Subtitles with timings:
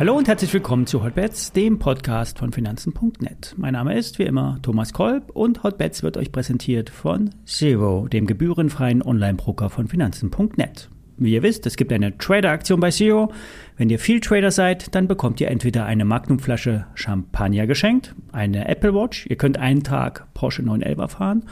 [0.00, 3.54] Hallo und herzlich willkommen zu Hotbets, dem Podcast von Finanzen.net.
[3.58, 8.26] Mein Name ist wie immer Thomas Kolb und Hotbets wird euch präsentiert von Zero, dem
[8.26, 10.88] gebührenfreien Online-Broker von Finanzen.net.
[11.22, 13.30] Wie ihr wisst, es gibt eine Trader-Aktion bei Zero.
[13.76, 18.94] Wenn ihr viel Trader seid, dann bekommt ihr entweder eine Magnumflasche Champagner geschenkt, eine Apple
[18.94, 21.44] Watch, ihr könnt einen Tag Porsche 911 fahren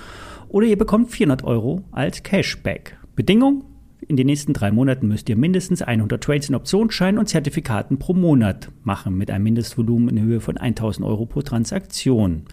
[0.48, 2.96] oder ihr bekommt 400 Euro als Cashback.
[3.14, 3.66] Bedingung,
[4.06, 8.14] in den nächsten drei Monaten müsst ihr mindestens 100 Trades in Optionsscheinen und Zertifikaten pro
[8.14, 12.44] Monat machen, mit einem Mindestvolumen in Höhe von 1000 Euro pro Transaktion.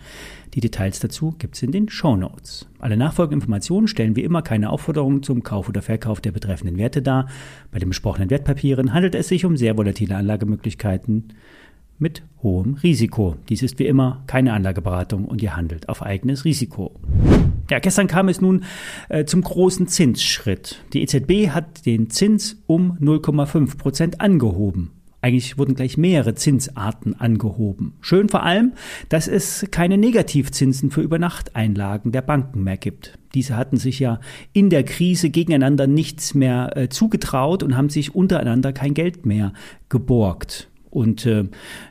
[0.53, 2.67] Die Details dazu gibt's in den Show Notes.
[2.79, 7.01] Alle nachfolgenden Informationen stellen wie immer keine Aufforderung zum Kauf oder Verkauf der betreffenden Werte
[7.01, 7.27] dar.
[7.71, 11.33] Bei den besprochenen Wertpapieren handelt es sich um sehr volatile Anlagemöglichkeiten
[11.99, 13.35] mit hohem Risiko.
[13.49, 16.91] Dies ist wie immer keine Anlageberatung und ihr handelt auf eigenes Risiko.
[17.69, 18.63] Ja, gestern kam es nun
[19.09, 20.83] äh, zum großen Zinsschritt.
[20.93, 24.91] Die EZB hat den Zins um 0,5 Prozent angehoben.
[25.25, 27.93] Eigentlich wurden gleich mehrere Zinsarten angehoben.
[27.99, 28.73] Schön vor allem,
[29.09, 33.17] dass es keine Negativzinsen für Übernachteinlagen der Banken mehr gibt.
[33.33, 34.19] Diese hatten sich ja
[34.53, 39.53] in der Krise gegeneinander nichts mehr äh, zugetraut und haben sich untereinander kein Geld mehr
[39.89, 40.69] geborgt.
[40.95, 41.43] Und äh,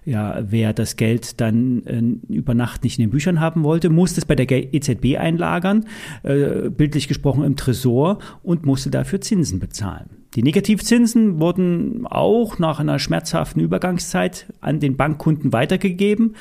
[0.06, 4.18] ja, wer das Geld dann äh, über Nacht nicht in den Büchern haben wollte, musste
[4.18, 5.84] es bei der EZB einlagern,
[6.22, 10.08] äh, bildlich gesprochen im Tresor, und musste dafür Zinsen bezahlen.
[10.36, 16.36] Die Negativzinsen wurden auch nach einer schmerzhaften Übergangszeit an den Bankkunden weitergegeben.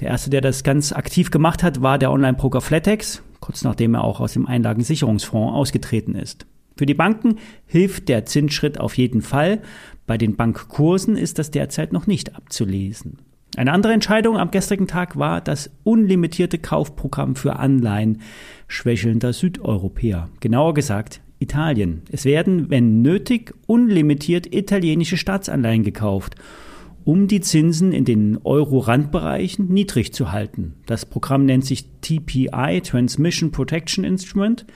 [0.00, 4.04] Der erste, der das ganz aktiv gemacht hat, war der Online-Broker Flatex, kurz nachdem er
[4.04, 6.46] auch aus dem Einlagensicherungsfonds ausgetreten ist.
[6.76, 9.62] Für die Banken hilft der Zinsschritt auf jeden Fall.
[10.06, 13.18] Bei den Bankkursen ist das derzeit noch nicht abzulesen.
[13.56, 18.20] Eine andere Entscheidung am gestrigen Tag war das unlimitierte Kaufprogramm für Anleihen
[18.68, 20.28] schwächelnder Südeuropäer.
[20.40, 22.02] Genauer gesagt Italien.
[22.10, 26.34] Es werden, wenn nötig, unlimitiert italienische Staatsanleihen gekauft,
[27.06, 30.74] um die Zinsen in den Euro-Randbereichen niedrig zu halten.
[30.86, 34.66] Das Programm nennt sich TPI, Transmission Protection Instrument.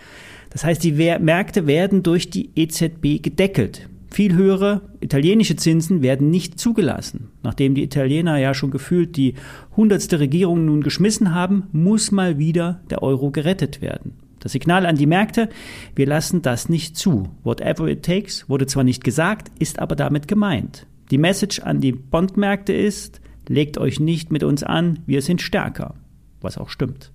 [0.50, 3.88] Das heißt, die Märkte werden durch die EZB gedeckelt.
[4.12, 7.30] Viel höhere italienische Zinsen werden nicht zugelassen.
[7.42, 9.34] Nachdem die Italiener ja schon gefühlt die
[9.76, 14.12] hundertste Regierung nun geschmissen haben, muss mal wieder der Euro gerettet werden.
[14.38, 15.48] Das Signal an die Märkte,
[15.96, 17.28] wir lassen das nicht zu.
[17.42, 20.86] Whatever it takes wurde zwar nicht gesagt, ist aber damit gemeint.
[21.10, 25.94] Die Message an die Bondmärkte ist, legt euch nicht mit uns an, wir sind stärker.
[26.40, 27.12] Was auch stimmt.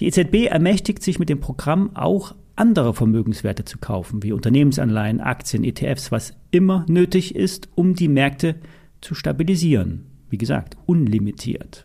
[0.00, 5.64] Die EZB ermächtigt sich mit dem Programm auch andere Vermögenswerte zu kaufen, wie Unternehmensanleihen, Aktien,
[5.64, 8.56] ETFs, was immer nötig ist, um die Märkte
[9.00, 10.06] zu stabilisieren.
[10.30, 11.84] Wie gesagt, unlimitiert.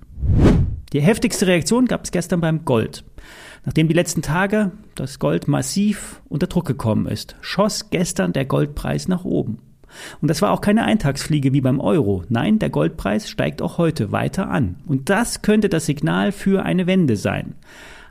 [0.93, 3.03] Die heftigste Reaktion gab es gestern beim Gold.
[3.65, 9.07] Nachdem die letzten Tage das Gold massiv unter Druck gekommen ist, schoss gestern der Goldpreis
[9.07, 9.59] nach oben.
[10.21, 12.23] Und das war auch keine Eintagsfliege wie beim Euro.
[12.29, 14.77] Nein, der Goldpreis steigt auch heute weiter an.
[14.85, 17.55] Und das könnte das Signal für eine Wende sein.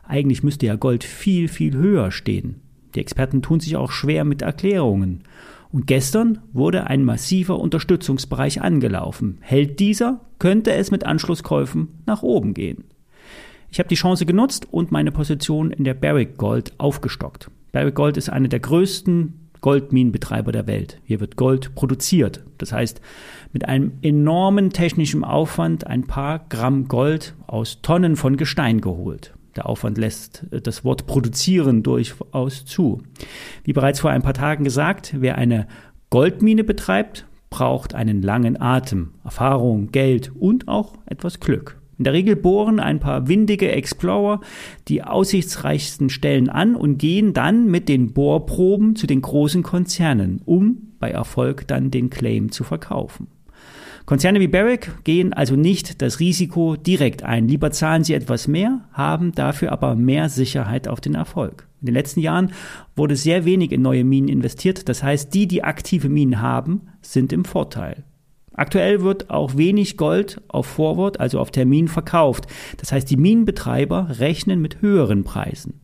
[0.07, 2.61] Eigentlich müsste ja Gold viel, viel höher stehen.
[2.95, 5.25] Die Experten tun sich auch schwer mit Erklärungen.
[5.71, 9.39] Und gestern wurde ein massiver Unterstützungsbereich angelaufen.
[9.41, 12.85] Hält dieser, könnte es mit Anschlusskäufen nach oben gehen.
[13.71, 17.51] Ich habe die Chance genutzt und meine Position in der Barrick Gold aufgestockt.
[17.73, 21.01] Barrick Gold ist eine der größten Goldminenbetreiber der Welt.
[21.05, 22.45] Hier wird Gold produziert.
[22.59, 23.01] Das heißt,
[23.53, 29.35] mit einem enormen technischen Aufwand ein paar Gramm Gold aus Tonnen von Gestein geholt.
[29.57, 33.03] Der Aufwand lässt äh, das Wort produzieren durchaus zu.
[33.65, 35.67] Wie bereits vor ein paar Tagen gesagt, wer eine
[36.11, 41.78] Goldmine betreibt, braucht einen langen Atem, Erfahrung, Geld und auch etwas Glück.
[41.99, 44.41] In der Regel bohren ein paar windige Explorer
[44.87, 50.93] die aussichtsreichsten Stellen an und gehen dann mit den Bohrproben zu den großen Konzernen, um
[51.01, 53.27] bei Erfolg dann den Claim zu verkaufen.
[54.07, 57.47] Konzerne wie Barrick gehen also nicht das Risiko direkt ein.
[57.47, 61.67] Lieber zahlen sie etwas mehr, haben dafür aber mehr Sicherheit auf den Erfolg.
[61.83, 62.53] In den letzten Jahren
[62.97, 64.89] wurde sehr wenig in neue Minen investiert.
[64.89, 68.05] Das heißt, die, die aktive Minen haben, sind im Vorteil.
[68.59, 72.47] Aktuell wird auch wenig Gold auf Forward, also auf Termin, verkauft.
[72.77, 75.81] Das heißt, die Minenbetreiber rechnen mit höheren Preisen.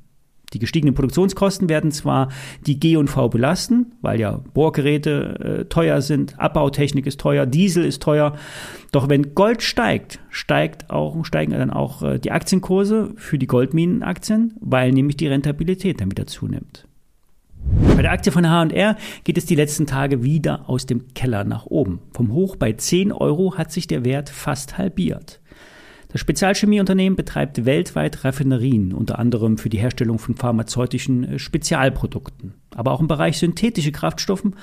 [0.54, 2.28] Die gestiegenen Produktionskosten werden zwar
[2.66, 8.36] die G&V belasten, weil ja Bohrgeräte äh, teuer sind, Abbautechnik ist teuer, Diesel ist teuer.
[8.92, 14.54] Doch wenn Gold steigt, steigt auch, steigen dann auch äh, die Aktienkurse für die Goldminenaktien,
[14.60, 16.86] weil nämlich die Rentabilität dann wieder zunimmt.
[17.96, 21.66] Bei der Aktie von H&R geht es die letzten Tage wieder aus dem Keller nach
[21.66, 22.00] oben.
[22.12, 25.40] Vom Hoch bei 10 Euro hat sich der Wert fast halbiert.
[26.14, 32.54] Das Spezialchemieunternehmen betreibt weltweit Raffinerien, unter anderem für die Herstellung von pharmazeutischen äh, Spezialprodukten.
[32.74, 34.56] Aber auch im Bereich synthetische Kraftstoffen,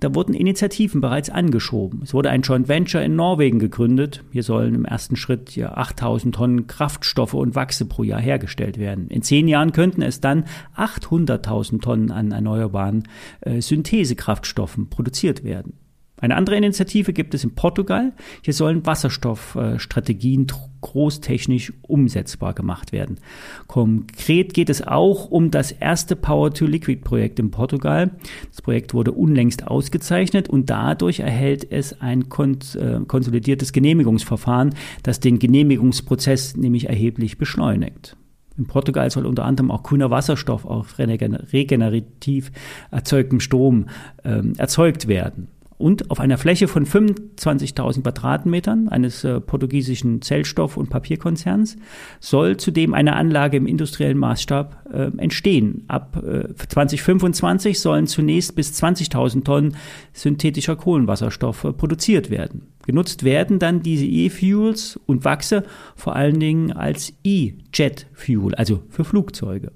[0.00, 2.00] da wurden Initiativen bereits angeschoben.
[2.02, 4.22] Es wurde ein Joint Venture in Norwegen gegründet.
[4.32, 9.08] Hier sollen im ersten Schritt ja 8000 Tonnen Kraftstoffe und Wachse pro Jahr hergestellt werden.
[9.08, 10.44] In zehn Jahren könnten es dann
[10.76, 13.04] 800.000 Tonnen an erneuerbaren
[13.40, 15.74] äh, Synthesekraftstoffen produziert werden.
[16.16, 18.12] Eine andere Initiative gibt es in Portugal.
[18.42, 20.46] Hier sollen Wasserstoffstrategien
[20.80, 23.18] großtechnisch umsetzbar gemacht werden.
[23.66, 28.12] Konkret geht es auch um das erste Power-to-Liquid-Projekt in Portugal.
[28.48, 35.38] Das Projekt wurde unlängst ausgezeichnet und dadurch erhält es ein äh, konsolidiertes Genehmigungsverfahren, das den
[35.40, 38.16] Genehmigungsprozess nämlich erheblich beschleunigt.
[38.56, 42.52] In Portugal soll unter anderem auch grüner Wasserstoff auf regenerativ
[42.92, 43.86] erzeugtem Strom
[44.22, 50.90] ähm, erzeugt werden und auf einer Fläche von 25.000 Quadratmetern eines äh, portugiesischen Zellstoff- und
[50.90, 51.76] Papierkonzerns
[52.20, 55.84] soll zudem eine Anlage im industriellen Maßstab äh, entstehen.
[55.88, 59.76] Ab äh, 2025 sollen zunächst bis 20.000 Tonnen
[60.12, 62.68] synthetischer Kohlenwasserstoff äh, produziert werden.
[62.86, 65.64] Genutzt werden dann diese E-Fuels und Wachse
[65.96, 69.72] vor allen Dingen als E-Jet-Fuel, also für Flugzeuge.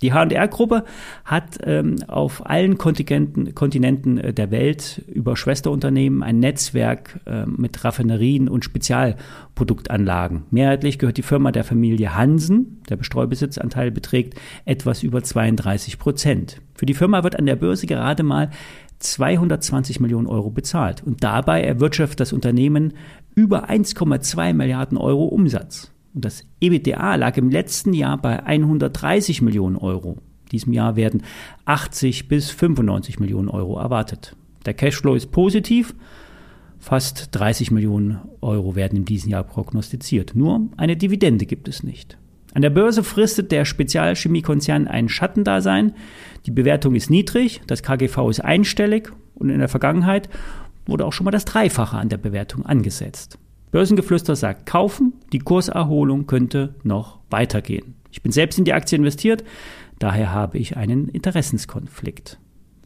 [0.00, 0.84] Die HR-Gruppe
[1.24, 7.84] hat ähm, auf allen Kontinenten, Kontinenten äh, der Welt über Schwesterunternehmen ein Netzwerk äh, mit
[7.84, 10.44] Raffinerien und Spezialproduktanlagen.
[10.50, 12.80] Mehrheitlich gehört die Firma der Familie Hansen.
[12.88, 16.60] Der Bestreubesitzanteil beträgt etwas über 32 Prozent.
[16.74, 18.50] Für die Firma wird an der Börse gerade mal
[19.00, 21.02] 220 Millionen Euro bezahlt.
[21.04, 22.94] Und dabei erwirtschaftet das Unternehmen
[23.34, 25.92] über 1,2 Milliarden Euro Umsatz.
[26.14, 30.18] Und das EBITDA lag im letzten Jahr bei 130 Millionen Euro.
[30.44, 31.22] In diesem Jahr werden
[31.66, 34.34] 80 bis 95 Millionen Euro erwartet.
[34.64, 35.94] Der Cashflow ist positiv.
[36.78, 40.34] Fast 30 Millionen Euro werden in diesem Jahr prognostiziert.
[40.34, 42.16] Nur eine Dividende gibt es nicht.
[42.54, 45.94] An der Börse fristet der Spezialchemiekonzern ein Schattendasein.
[46.46, 50.28] Die Bewertung ist niedrig, das KGV ist einstellig und in der Vergangenheit
[50.86, 53.38] wurde auch schon mal das Dreifache an der Bewertung angesetzt.
[53.70, 57.94] Börsengeflüster sagt kaufen, die Kurserholung könnte noch weitergehen.
[58.10, 59.44] Ich bin selbst in die Aktie investiert,
[59.98, 62.38] daher habe ich einen Interessenskonflikt.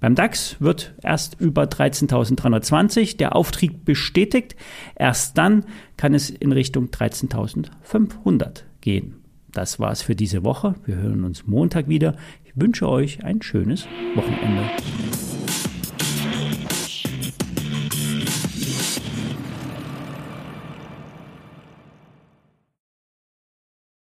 [0.03, 4.57] Beim DAX wird erst über 13.320 der Auftrieb bestätigt.
[4.97, 5.65] Erst dann
[5.97, 9.23] kann es in Richtung 13.500 gehen.
[9.53, 10.75] Das war's für diese Woche.
[10.85, 12.17] Wir hören uns Montag wieder.
[12.45, 13.87] Ich wünsche euch ein schönes
[14.17, 14.63] Wochenende.